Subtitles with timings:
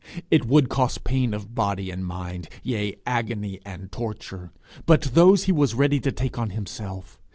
[0.31, 4.51] It would cost pain of body and mind, yea, agony and torture;
[4.87, 7.19] but those he was ready to take on himself.